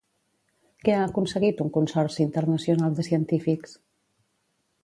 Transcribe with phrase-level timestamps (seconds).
[0.87, 3.77] Què ha aconseguit un consorci internacional de científics?